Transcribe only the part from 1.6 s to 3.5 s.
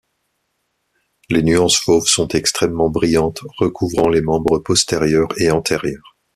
fauves sont extrêmement brillantes,